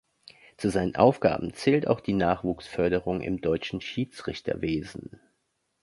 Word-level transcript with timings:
Zu 0.57 0.71
seinen 0.71 0.95
Aufgaben 0.95 1.53
zählt 1.53 1.85
auch 1.85 1.99
die 1.99 2.13
Nachwuchsförderung 2.15 3.21
im 3.21 3.39
deutschen 3.39 3.81
Schiedsrichterwesen. 3.81 5.21